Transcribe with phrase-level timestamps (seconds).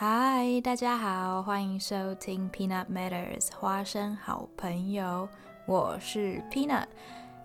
[0.00, 5.28] 嗨，大家好，欢迎收听 Peanut Matters 花生好朋友，
[5.66, 6.86] 我是 Peanut。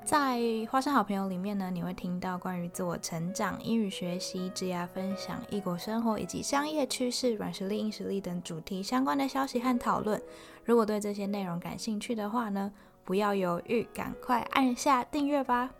[0.06, 0.40] 在
[0.70, 10.22] 花生好朋友里面呢，你会听到关于自我成长、英语学习、职业分享、异国生活以及商业趋势、软实力、硬实力等主题相关的消息和讨论。
[10.64, 12.72] 如果对这些内容感兴趣的话呢，
[13.04, 15.72] 不要犹豫，赶快按下订阅吧。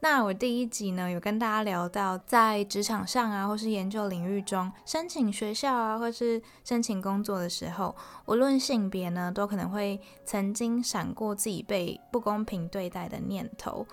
[0.00, 13.84] 那我第一集呢，有跟大家聊到，在职场上啊，或是研究领域中，申请学校啊，或是申请工作的时候，无论性别呢，都可能会曾经闪过自己被不公平对待的念头。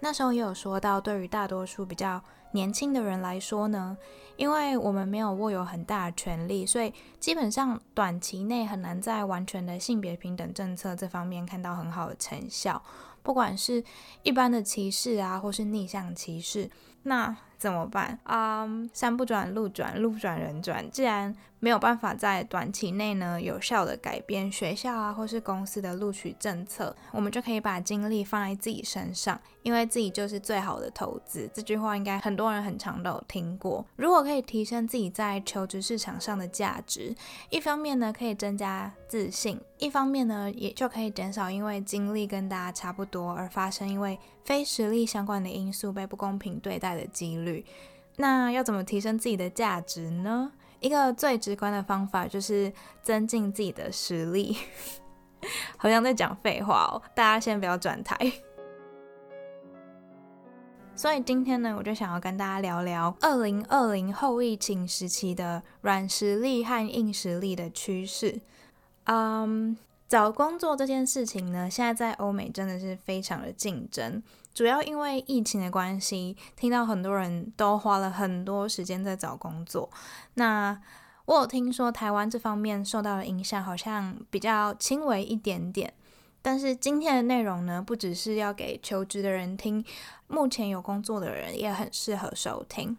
[0.00, 3.96] 那时候也有说到，对于大多数比较年轻的人来说呢，
[4.36, 12.82] 因为我们没有握有很大的权利，所以基本上短期内很难在完全的性别平等政策这方面看到很好的成效。
[13.24, 13.82] 不管是
[14.22, 16.70] 一般的歧视啊，或是逆向歧视，
[17.04, 18.68] 那怎么办啊？
[18.92, 20.88] 山不转路转，路不转人转。
[20.90, 31.50] 既然没有办法在短期内呢有效的改变学校啊或是公司的录取政策，我们就可以把精力放在自己身上，因为自己就是最好的投资。
[31.54, 33.82] 这句话应该很多人很常都有听过。
[33.96, 37.16] 如果可以提升自己在求职市场上的价值，
[37.48, 47.64] 一方面呢可以增加自信，一方面呢也就可以减少因为经历跟大家差不多而发生因为非实力相关的因素被不公平对待的几率。
[48.16, 50.52] 那要怎么提升自己的价值呢？
[50.80, 52.72] 一个最直观的方法就是
[53.02, 54.56] 增进自己的实力，
[55.76, 57.02] 好像在讲废话哦。
[57.14, 58.16] 大家先不要转台。
[60.96, 68.40] 所以今天呢，我就想要跟大家聊聊二零二零后疫情时期的软实力和硬实力的趋势。
[69.06, 69.76] 嗯，
[70.08, 74.22] 找工作这件事情呢，现在在欧美真的是非常的竞争。
[74.54, 79.90] 主要因为疫情的关系，听到很多人都花了很多时间在找工作。
[80.34, 80.80] 那
[81.24, 85.92] 我有听说台湾这方面受到的影响好像比较轻微一点点。
[86.40, 89.82] 但是今天的内容呢，不只是要给求职的人听，
[90.28, 92.96] 目前有工作的人也很适合收听。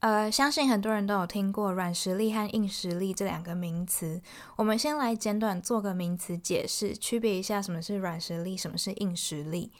[0.00, 4.20] 呃，相信很多人都有听过软实力和硬实力这两个名词。
[4.56, 9.72] 我们先来简短做个名词解释，区别一下什么是软实力，什么是硬实力。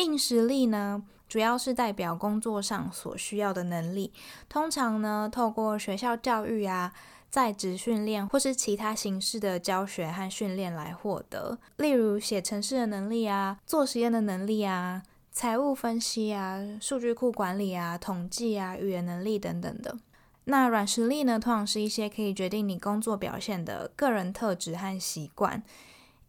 [0.00, 4.12] 硬实力呢，主要是代表工作上所需要的能力，
[4.48, 6.94] 通常呢，透过学校教育啊、
[7.28, 11.58] 在职训练或是其他形式的教学和训练来获得。
[11.76, 19.98] 例如写程式的能力啊、做实验的能力啊、财务分析啊、数据库管理啊、统计啊、语言能力等等的。
[20.44, 25.62] 那软实力呢，通常是一些可以决定你工作表现的个人特质和习惯。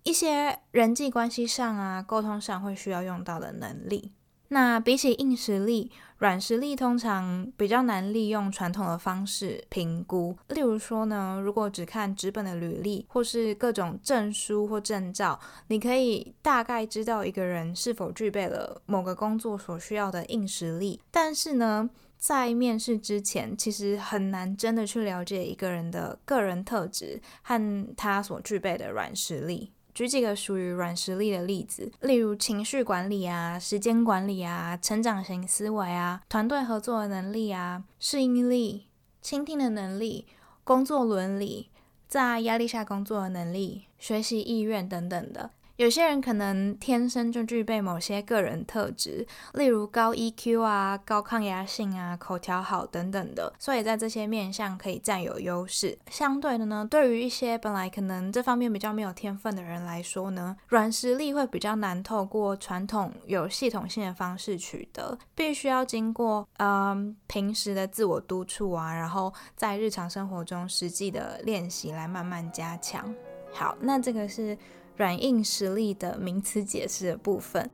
[0.03, 4.13] 一些人际关系上啊，沟通上会需要用到的能力。
[4.53, 10.35] 那比起硬实力，软实力通常比较难利用传统的方式评估。
[10.49, 20.99] 例如说呢，如果只看纸本的履历或是各种证书或证照，你可以大概知道一个人是否具备了某个工作所需要的硬实力。
[21.09, 29.71] 但是呢，在面试之前，其实很难真的去了解一个人的个人特质和他所具备的软实力。
[29.93, 38.87] 举几个属于软实力的例子，例如情绪管理啊、时间管理啊、成长型思维啊、团队合作的能力啊、适应力、
[39.21, 40.25] 倾听的能力、
[40.63, 41.69] 工作伦理、
[42.07, 45.51] 在压力下工作的能力、学习意愿等等的。
[45.81, 49.25] 有些人可能天生就具备某些个人特质，
[49.55, 55.97] 例如高 EQ 啊、高抗压性啊、口条好等等的，所以在这些面向可以占有优势。
[56.11, 73.11] 相对的呢，对于一些本来可能这方面比较没有天分的人来说呢，软实力会比较难透过传统有系统性的方式取得，必须要经过嗯平时的自我督促啊，然后在日常生活中实际的练习来慢慢加强。
[73.51, 74.55] 好，那这个是。
[75.01, 77.67] 软硬实力的名词解释的部分，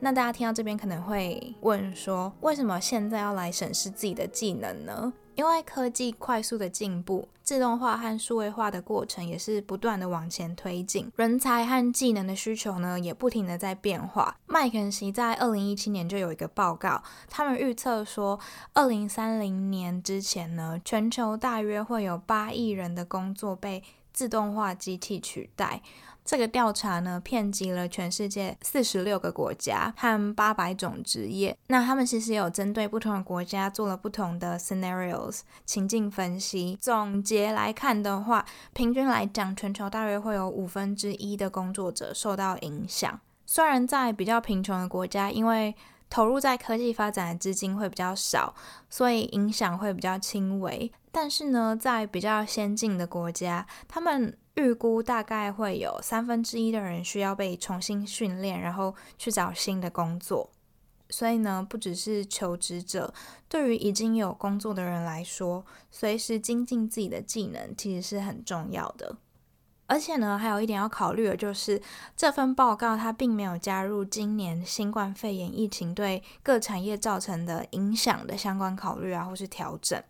[0.00, 5.10] 那大家听到这边可能会问说，为什么现在要来审视自己的技能呢？
[5.34, 14.36] 因为科技快速的进步，自动化和数位化的过程也是不断的往前推进，人才和技能的需求呢也不停的在变化。
[14.44, 18.38] 麦肯锡在二零一七年就有一个报告，他们预测说，
[18.74, 23.82] 二零三零年之前呢，全球大约会有八亿人的工作被
[24.12, 25.80] 自动化机器取代。
[26.24, 31.56] 这个调查呢，遍及了全世界四十六个国家和八百种职业。
[31.66, 36.78] 那他们其实有针对不同的国家做了不同的 scenarios 情境分析。
[36.80, 43.20] 总结来看的话，平均来讲，全球大约会有五分之一的工作者受到影响。
[43.44, 45.74] 虽然在比较贫穷的国家，因为
[46.12, 48.54] 投入在科技发展的资金会比较少，
[48.90, 50.92] 所以影响会比较轻微。
[51.10, 60.50] 但是呢，在比较先进的国家，他们预估大概会有三分之一的人需要被重新训练，然后去找新的工作。
[61.08, 63.14] 所以呢，不只是求职者，
[63.48, 69.16] 对于已经有工作的人来说，随时精进自己的技能其实是很重要的。
[69.92, 71.78] 而且呢，还有一点要考虑的就是，
[72.16, 80.02] 这份报告它并没有加入今年新冠肺炎疫情对各产业造成的影响的相关考虑啊，或是调整。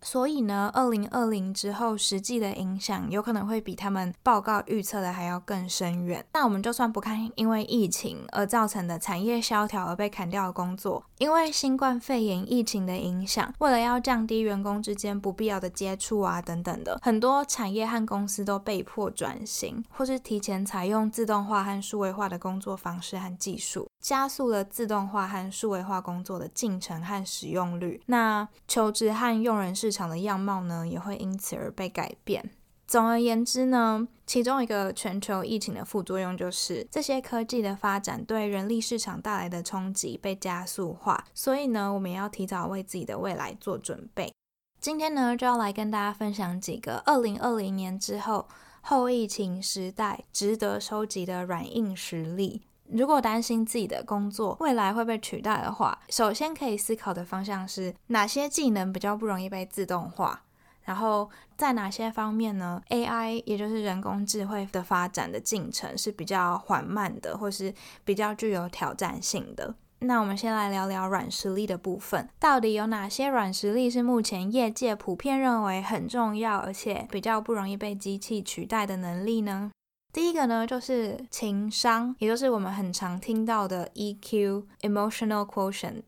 [0.00, 6.24] 所以呢，二零二零之后实际的影响有可能会比他们报告预测的还要更深远。
[6.32, 23.87] 那我们就算不看因为疫情而造成的产业萧条而被砍掉的工作，因为新冠肺炎疫情的影响，为了要降低员工之间不必要的接触啊等等的，很多产业和公司都被迫转型，或是提前采用自动化和数位化的工作方式和技术。
[24.08, 32.48] 加速了自动化和数位化工作的进程和使用率，那求职和用人市场的样貌呢，也会因此而被改变。
[32.86, 44.32] 总而言之呢，其中一个全球疫情的副作用就是这些科技的发展对人力市场带来的冲击被加速化，所以呢，我们也要提早为自己的未来做准备。
[44.80, 48.48] 今天呢，就要来跟大家分享几个二零二零年之后
[48.80, 52.62] 后疫情时代值得收集的软硬实力。
[52.90, 60.42] 如果担心自己的工作未来会被取代的话，首先可以思考的方向是哪些技能比较不容易被自动化，
[60.84, 67.74] 然后在哪些方面呢？AI 也就是人工智慧的发展的进程是比较缓慢的，或是
[68.04, 69.74] 比较具有挑战性的。
[70.00, 79.72] 那我们先来聊聊软实力的部分，到底有哪些软实力是目前业界普遍认为很重要，而且比较不容易被机器取代的能力呢？
[80.18, 86.02] 第一个呢，就是情商，也就是我们很常听到的 EQ（Emotional Quotient），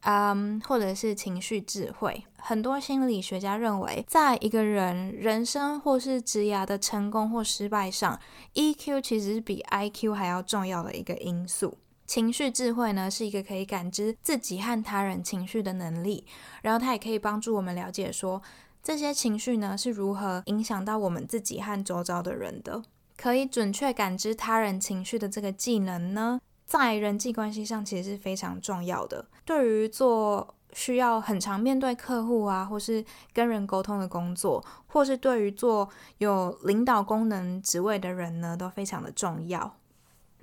[0.00, 2.24] 嗯，或者是情绪智慧。
[2.36, 8.18] 很多心理学家认为，在一个人人生或是职涯的成功或失败上
[8.54, 11.78] ，EQ 其实是比 IQ 还要重要的一个因素。
[12.08, 16.26] 情绪智慧呢，是一个可以感知自己和他人情绪的能力，
[16.62, 18.42] 然后它也可以帮助我们了解说，
[18.82, 22.82] 这些情绪呢是如何影响到我们自己和周遭的人的。
[23.16, 29.26] 可以准确感知他人情绪的这个技能呢，在人际关系上其实是非常重要的。
[29.44, 35.88] 对于做需要很常面对客户啊，或是跟人沟通的工作，或是对于做
[36.18, 39.76] 有领导功能职位的人呢，都非常的重要。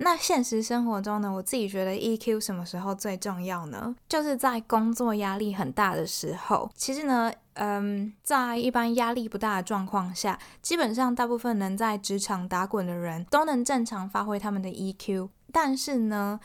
[0.04, 3.94] 那现实生活中呢，我自己觉得 EQ 什么时候最重要呢？
[4.08, 6.68] 就是在工作压力很大的时候。
[6.74, 15.28] 其实呢，嗯，在一般压力不大的状况下，基本上大部分能在职场打滚的人都能正常发挥他们的 EQ。
[15.52, 16.40] 但是呢，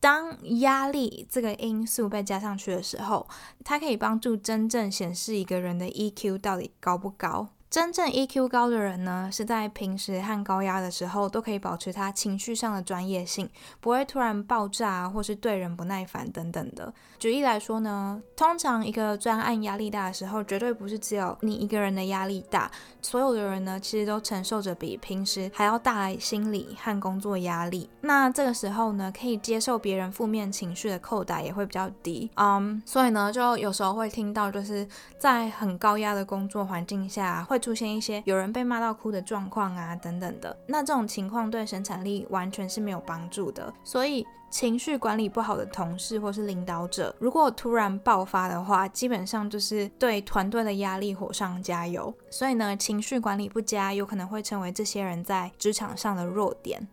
[0.00, 3.28] 当压力这个因素被加上去的时候，
[3.62, 7.48] 它可以帮助真正显示一个人的 EQ 到底高不高。
[7.72, 13.48] 真正 EQ 高的人呢，是在平时和高压的时候都可以保持他情绪上的专业性，
[13.80, 16.92] 不会突然爆炸或是对人不耐烦等等的。
[17.18, 22.70] 举例来说呢，通常一个专案压力大的时候，绝对不是只有你一个人的压力大，
[23.00, 27.88] 所有的人呢，其实都承受着比平时还要大心理和工作压力。
[28.02, 32.30] 那这个时候呢，可以接受别人负面情绪的扣打也会比较低。
[32.34, 34.86] 嗯，所以呢，就有时候会听到，就是
[35.18, 37.61] 在很高压的工作环境下会。
[37.62, 43.72] 出现一些有人被骂到哭的状况啊，等等的，那这种情况对生产力完全是没有帮助的。
[43.84, 52.12] 所以情绪管理不好的同事或是领导者，如果突然爆发的话，基本上就是对团队的压力火上加油。
[52.28, 56.86] 所以呢，情绪管理不佳，有可能会成为这些人在职场上的弱点。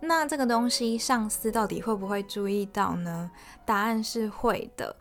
[0.00, 3.30] 那这个东西，上司到底会不会注意到呢？
[3.64, 4.94] 答案是会的。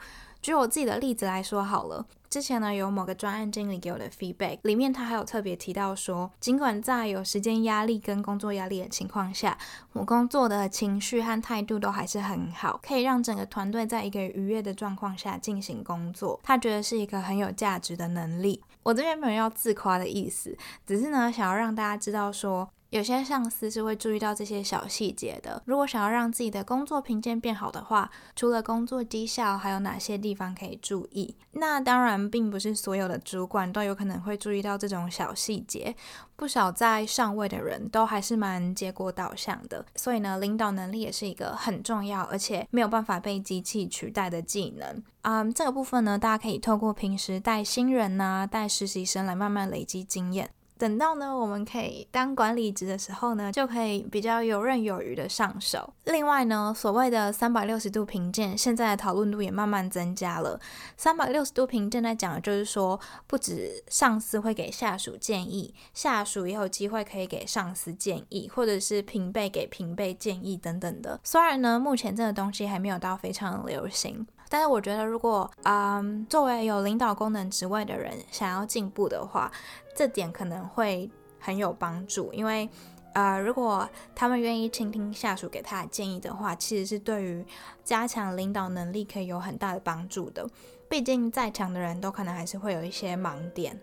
[0.45, 2.05] 举我自己的例子来说好了。
[2.29, 9.57] 之前呢，有某个专案经理给我的 feedback，里面他还有特别提到说，尽管在有时间压力跟工作压力的情况下，
[9.93, 16.39] 我工作的情绪和态度都还是很好，可以让整个团队在一个愉悦的状况下进行工作。
[16.43, 18.61] 他觉得是一个很有价值的能力。
[18.83, 22.69] 我这边没有要自夸的意思，只是呢，想要让大家知道说。
[22.95, 25.61] 有些上司是会注意到这些小细节的。
[25.65, 31.35] 如果想要让自己的工作评鉴变好的话，除了工作绩效，还有哪些地方可以注意？
[31.51, 35.93] 那当然，并不是所有的主管都有可能会注意到这种小细节。
[36.37, 45.03] 不少在上位的人都还是蛮结果导向的，所以呢，领导能力也是一个很重要，而且没有办法被机器取代的技能。
[45.23, 50.49] 嗯，这个部分呢，大家可以透过平时带新人呐、带实习生来慢慢累积经验。
[50.77, 55.94] 等到呢，我们可以当管理职的时候呢，就可以比较游刃有余的上手。
[56.03, 60.60] 另外呢，所谓的三百六十度评鉴，现在的讨论度也慢慢增加了。
[60.98, 71.20] 三百六十度评鉴在讲的就是说，不止上司会给下属建议，下属也有机会可以给上司建议，或者是平辈给平辈建议等等的。
[71.24, 74.27] 虽然呢，目前这个东西还没有到非常流行。
[74.49, 79.51] 但是我觉得，如果嗯，作为有领导功能职位的人想要进步的话，
[79.95, 81.09] 这点可能会
[81.39, 82.31] 很有帮助。
[82.33, 82.69] 因为
[83.13, 87.45] 呃，如果他们愿意倾听下属给他的建议的话，其实是对于
[87.83, 90.47] 加强领导能力可以有很大的帮助的。
[90.87, 93.79] 毕竟再强的人都可能还是会有一些盲点。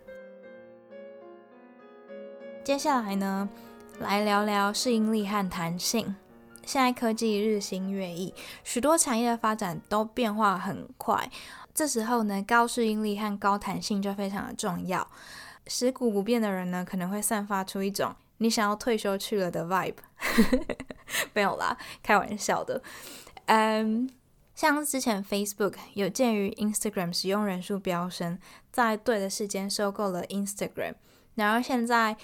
[2.63, 3.49] 接下来呢，
[3.99, 6.15] 来聊聊适应力和弹性。
[6.65, 8.33] 现在科技日新月异，
[8.65, 11.31] 许多产业的发展都变化很快。
[11.75, 15.07] 这时候呢，高适应力和高弹性就非常的重要。
[15.67, 19.95] 食古不变的人呢，可能会散发出一种你想要退休去了的 vibe。
[21.35, 22.83] 没有啦，开玩笑的。
[23.47, 24.09] 嗯，
[24.55, 28.39] 像之前 Facebook 有鉴于 Instagram 使用人数飙升，
[28.71, 30.95] 在对的时间收购了 Instagram，
[31.35, 32.17] 然后现在。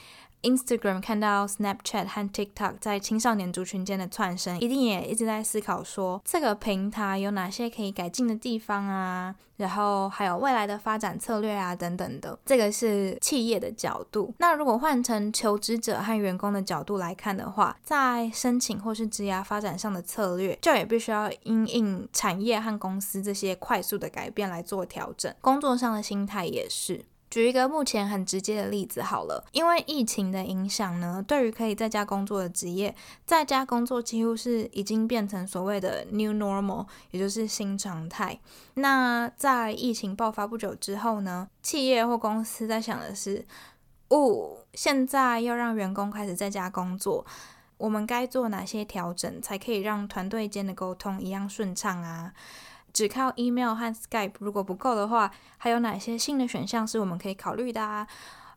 [0.43, 12.39] Instagram 看到 Snapchat 和 TikTok 在青少年族群间的窜升，一定也一直在思考说这个平台有哪些可以改进的地方啊，然后还有未来的发展策略啊等等的。
[12.47, 14.33] 这个是企业的角度。
[14.39, 25.35] 那如果换成求职者和员工的角度来看的话，在申请或是职涯发展上的策略，就也必须要因应产业和公司这些快速的改变来做调整。
[25.41, 27.05] 工作上的心态也是。
[27.31, 32.95] 举一个目前很直接的例子好了，因为疫情的影响呢，对于可以在家工作的职业，
[33.27, 38.39] 在家工作几乎是已经变成所谓的 new normal，也就是新常态。
[38.75, 43.45] 那在疫情爆发不久之后呢，企业或公司在想的是，
[44.09, 47.27] 哦，现在要让员工开始在家工作，
[47.77, 52.33] 我们该做哪些调整，才可以让团队间的沟通一样顺畅啊？
[52.99, 58.05] 只靠 email 和 Skype 如果不够的话，还有哪些新的选项是我们可以考虑的啊？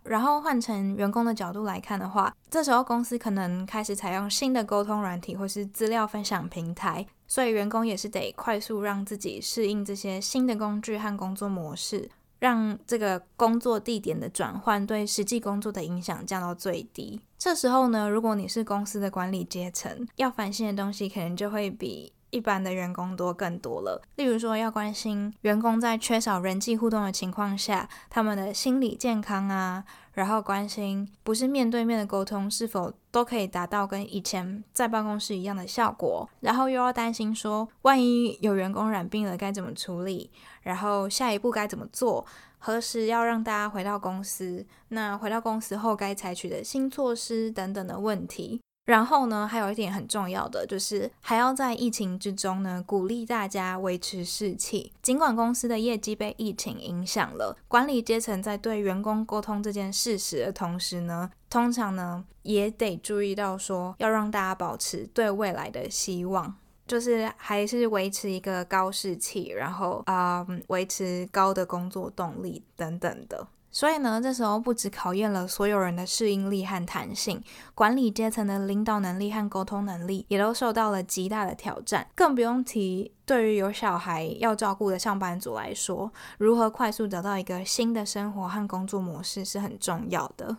[0.02, 17.22] 然后换成员工的角度来看的话，这时候公司可能开始采用新的沟通软体或是资料分享平台，所以员工也是得快速让自己适应这些新的工具和工作模式，让这个工作地点的转换对实际工作的影响降到最低。
[17.38, 22.12] 这时候呢，如果你是公司的管理阶层，要烦心的东西可能就会比。
[22.32, 29.84] 一般的员工多更多了，例如说要关心员工在缺少人际互动的情况下，他们的心理健康啊，
[30.14, 40.32] 然后关心不是面对面的沟通是否都可以达到跟以前在办公室一样的效果，然后又要担心说万一有员工染病了该怎么处理，
[40.64, 42.26] 然后下一步该怎么做，
[42.58, 48.62] 何时要让大家回到公司，那回到公司后该采取的新措施等等的问题。
[48.86, 54.92] 然后呢，还有一点很重要的，就是还要在疫情之中呢，鼓励大家维持士气。
[55.02, 66.56] 尽管公司的业绩被疫情影响了，管理阶层在对员工沟通这件事实的同时呢，通常呢也得注意到说，要让大家保持对未来的希望，
[66.88, 73.48] 就是还是维持一个高士气，然后啊，维持高的工作动力等等的。
[73.72, 77.42] 所以呢，这时候不止考验了所有人的适应力和弹性，
[77.74, 82.06] 管理阶层的领导能力和沟通能力也都受到了极大的挑战。
[82.14, 90.58] 更不用提对于有小孩要照顾的上班族来说，如何快速找到一个新的生活和工作模式是很重要的。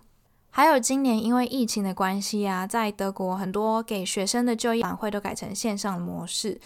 [0.55, 6.61] 还有今年因为疫情的关系啊，在德国很多给学生的就业晚会都改成线上模式。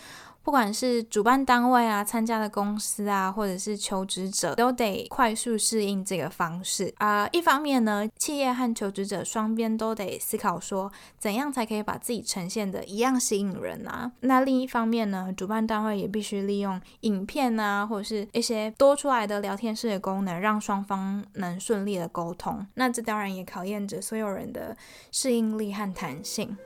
[0.47, 7.29] 不管是主办单位啊、参加的公司啊，或者是求职者，都得快速适应这个方式啊。
[7.33, 14.13] 一方面呢，企业和求职者双边都得思考说，怎样才可以把自己呈现的一样吸引人啊。
[14.21, 22.65] 那另一方面呢，主办单位也必须利用影片啊，或者是一些多出来的聊天室的功能，让双方能顺利的沟通。
[22.75, 24.77] 那这当然也考验着所有人的
[25.11, 26.57] 适应力和弹性。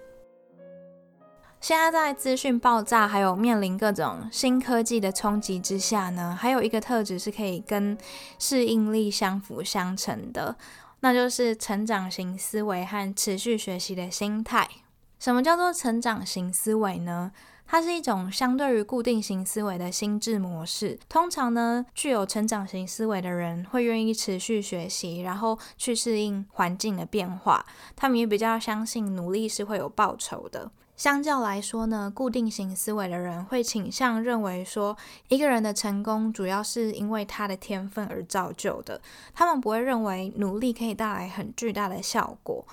[1.60, 7.96] 现在在资讯爆炸，还有面临各种新科技的冲击之下呢，还有一个特质是可以跟
[8.38, 10.56] 适应力相辅相成的，
[11.00, 14.66] 那就是成长型思维和持续学习的心态。
[15.18, 17.30] 什么叫做成长型思维呢？
[17.66, 20.98] 它是一种相对于固定型思维的心智模式。
[21.10, 27.64] 通常呢，具有成长型思维的人会愿意持续学习，然后去适应环境的变化。
[27.94, 30.72] 他们也比较相信努力是会有报酬的。
[31.00, 34.94] 相较来说呢，固定型思维的人会倾向认为说，
[35.28, 39.00] 一个人的成功主要是因为他的天分而造就的。
[39.32, 42.66] 他们不会认为努力可以带来很巨大的效果。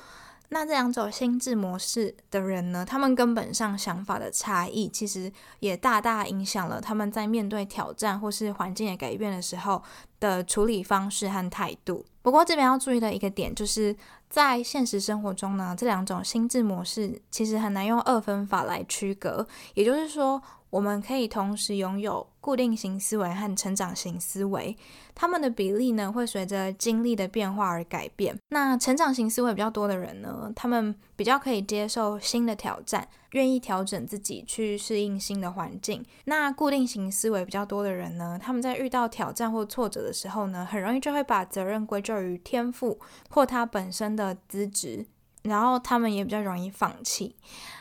[0.49, 9.83] 那这两种心智模式的人呢，他们根本上想法的差异，其实也大大影响了他们在面对挑战或是环境的改变的时候
[10.21, 12.05] 的处理方式和态度。
[12.21, 13.95] 不过这边要注意的一个点，就是
[14.29, 19.45] 在现实生活中呢，这两种心智模式其实很难用二分法来区隔。
[19.73, 24.73] 也就是说，我们可以同时拥有固定型思维和成长型思维。
[25.13, 28.39] 他们的比例呢，会随着经历的变化而改变。
[28.51, 36.01] 那成长型思维比较多的人呢，他们比较可以接受新的挑战，愿意调整自己去适应新的环境。
[36.23, 42.97] 那固定型思维比较多的人呢，他们在遇到挑战或挫折的时候呢，很容易就会把责任归咎于天赋
[43.29, 45.05] 或他本身的资质，
[45.43, 47.35] 然后他们也比较容易放弃。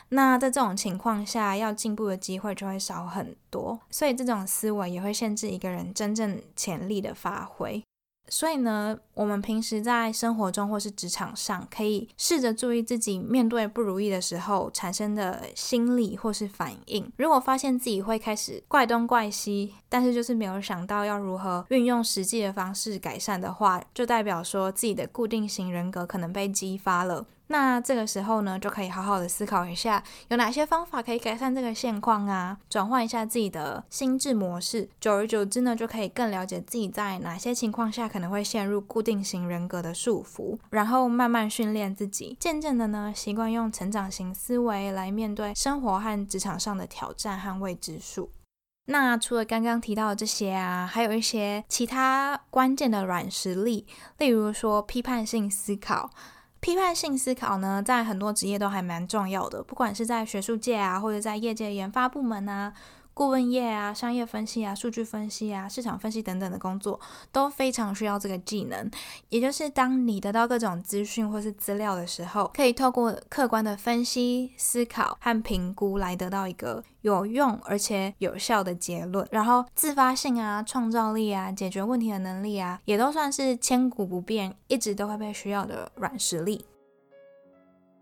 [0.09, 7.83] 那在这种情况下，要进步的机会就会少很多，所以这种思维也会限制一个人真正潜力的发挥。
[8.29, 17.11] 所以呢，我们平时在生活中或是职场上，可以试着注意自己面对不如意的时候产生的心理或是反应。
[17.17, 27.25] 如果发现自己会开始怪东怪西，但是就是没有想到要如何运用实际的方式改善的话，就代表说自己的固定型人格可能被激发了。
[27.49, 32.57] 那这个时候呢，就可以好好的思考一下，有哪些方法可以改善这个现况啊？
[32.69, 48.29] 转换一下自己的心智模式，久而久之呢，就可以更了解自己在哪些情况下可能会陷入固定型人格的束缚，然后慢慢训练自己，渐渐的呢，习惯用成长型思维来面对生活和职场上的挑战和未知数。
[48.87, 53.87] 那除了刚刚提到的这些啊，还有一些其他关键的软实力，
[54.17, 56.09] 例如说批判性思考。
[56.59, 62.73] 批判性思考呢，在很多职业都还蛮重要的，不管是在学术界啊，或者在业界研发部门啊。
[63.17, 66.99] 顾问业啊，商业分析啊，数据分析啊，市场分析等等的工作
[67.31, 68.91] 都非常需要这个技能。
[69.29, 79.27] 也就是当你得到各种资讯或是资料的时候，可以透过客观的分析、思考和评估来得到一个有用而且有效的结论。
[79.31, 86.63] 然后自发性啊、创造力啊、解决问题的能力啊，也都算是千古不变、一直都会被需要的软实力。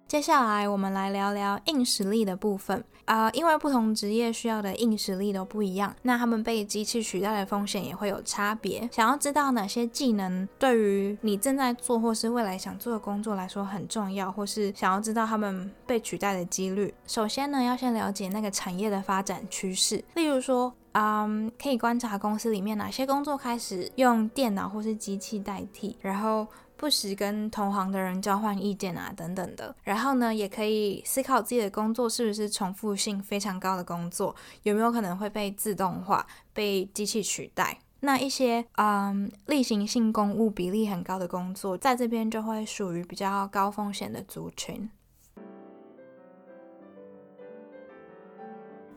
[0.08, 8.88] 接下来我们来聊聊硬实力的部分啊，因为不同职业需要的硬实力都不一样，那他们被机器取代的风险也会有差别。
[8.92, 20.04] 想要知道哪些技能对于你正在做或是未来想做的工作来说很重要，或是想要知道他们被取代的几率，首先呢要先了解那个产业的发展趋势。
[20.14, 26.46] 例如说，嗯，可以观察公司里面哪些工作开始用电脑或是机器代替，然后。
[26.78, 29.76] 不时跟同行的人交换意见啊，等等的。
[29.84, 37.80] 然后呢，也可以思考自己的工作是不是重复性非常高的工作，有没有可能会被自动化、被机器取代。
[38.02, 44.90] 那一些嗯例行性公务比例很高的工作，在这边就会属于比较高风险的族群。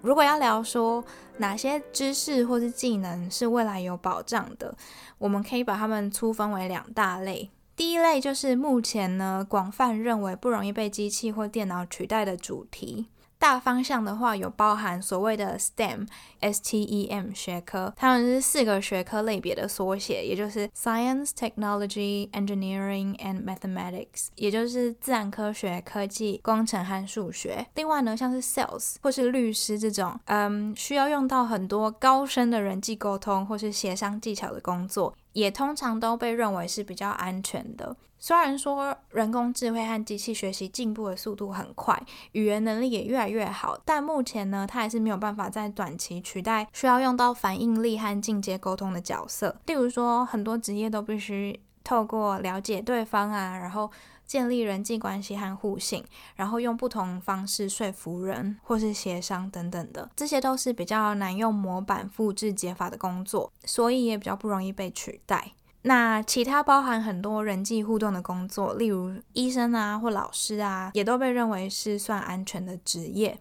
[0.01, 1.05] 如果要聊说
[1.39, 4.77] 哪些知识或是技能是未来有保障的，
[5.19, 7.51] 我们可以把它们粗分为两大类。
[7.79, 13.07] 第一类就是目前呢广泛认为不容易被机器或电脑取代的主题。
[13.39, 27.65] 大方向的话，有包含所谓的 STEM（S T E M） 学科，它们是四个学科类别的缩写，也就是 Science, Technology, Engineering and Mathematics，也就是自然科学、科技、工程和数学。
[27.77, 35.15] 另外呢，像是 Sales 或是律师这种，嗯，需要用到很多高深的人际沟通或是协商技巧的工作。
[35.39, 37.97] 也通常都被认为是比较安全的。
[38.21, 49.57] 虽然说人工智慧和机器学习进步的速度很快，语言能力也越来越好，但目前呢，它还是没有办法在短期取代需要用到反应力和进阶沟通的角色。
[49.67, 53.91] 例如说，很多职业都必须透过了解对方啊，然后。
[54.29, 56.05] 建立人际关系和互信，
[56.37, 65.53] 然后用不同方式说服人，或是协商等等的，这些都是比较难用模板复制解法的工作，所以也比较不容易被取代。
[65.81, 73.39] 那其他包含很多人际互动的工作，例如医生啊或老师啊，也都被认为是算安全的职业。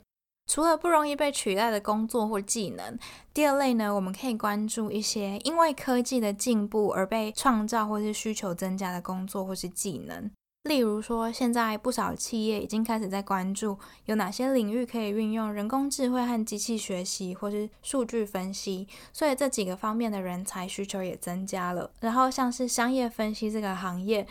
[0.48, 2.98] 除了不容易被取代的工作或技能，
[3.34, 10.32] 第二类呢，我们可以关注一些因为科技的进步而被创造或是需求增加的工作或是技能。
[10.64, 21.90] 例如说，现在不少企业已经开始在关注有哪些领域可以运用人工智慧和机器学习，或是数据分析，所以这几个方面的人才需求也增加了。
[22.02, 24.28] 然后像是商业分析这个行业，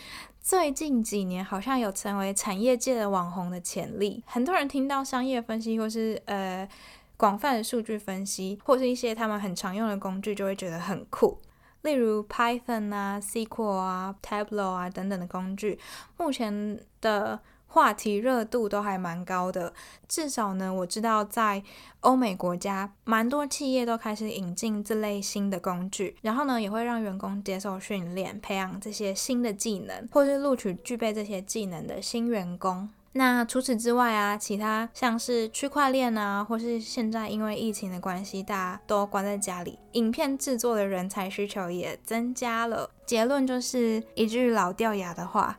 [0.47, 4.23] 最近几年好像有成为产业界的网红的潜力。
[4.29, 6.69] 很多人听到商业分析或是呃
[7.17, 11.37] 广泛的数据分析，或是一些他们很常用的工具，就会觉得很酷。
[11.83, 15.81] 例如 Python 啊、SQL 啊、Tableau 啊等等的工具，
[16.17, 17.41] 目前的
[17.77, 19.71] 话题热度都还蛮高的。
[20.09, 21.63] 至少呢，我知道在
[22.01, 32.89] 欧美国家，蛮多企业都开始引进这类新的工具，然后呢，也会让员工接受训练，培养这些新的技能，或是录取具备这些技能的新员工。
[33.13, 42.89] 那除此之外啊，其他像是区块链啊，或是现在因为疫情的关系，大家都关在家里，影片制作的人才需求也增加了。
[43.05, 45.59] 结论就是一句老掉牙的话：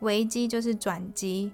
[0.00, 1.52] 危机就是转机。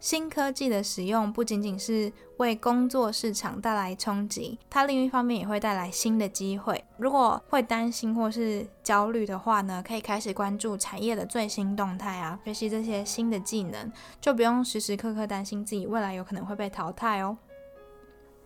[0.00, 6.84] 新科技的使用不仅仅是为工作市场带来冲击，它另一方面也会带来新的机会。
[6.96, 17.38] 如果会担心或是焦虑的话呢，可以开始关注产业的最新动态啊，学习这些新的技能，就不用时时刻刻担心自己未来有可能会被淘汰哦。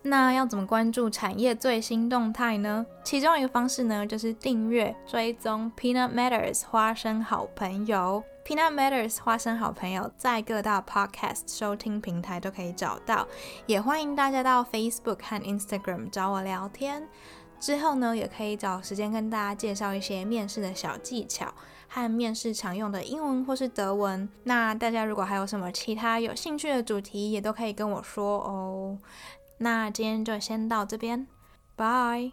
[0.03, 2.85] 那要怎么关注产业最新动态呢？
[3.03, 8.23] 其中一个方式呢，就是订阅追踪 Peanut Matters 花生好朋友。
[8.47, 13.27] Peanut Matters 花生好朋友在各大 Podcast 收听平台都可以找到，
[13.65, 17.09] 也欢迎大家到 Facebook 和 Instagram 找我聊天。
[17.59, 21.53] 之后呢，也可以找时间跟大家介绍一些面试的小技巧
[21.89, 24.29] 和面试常用的英文或是德文。
[24.45, 28.97] 那大家如果还有什么其他有兴趣的主题，也都可以跟我说哦。
[29.57, 31.27] 那今天就先到这边，
[31.75, 32.31] 拜。